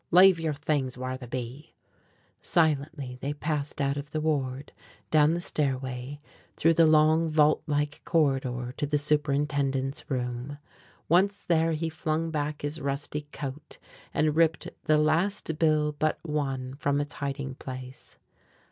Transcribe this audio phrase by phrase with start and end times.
[0.09, 1.75] "Leave your things whar they be."
[2.41, 4.71] Silently they passed out of the ward,
[5.11, 6.19] down the stairway,
[6.57, 10.57] through the long vaultlike corridor to the superintendent's room.
[11.07, 13.77] Once there he flung back his rusty coat
[14.11, 18.17] and ripped the last bill but one from its hiding place.